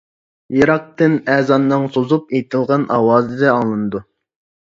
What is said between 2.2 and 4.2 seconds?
ئېيتىلغان ئاۋازى ئاڭلىنىدۇ.